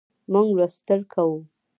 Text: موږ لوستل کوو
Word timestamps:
موږ 0.31 0.47
لوستل 0.57 1.01
کوو 1.13 1.37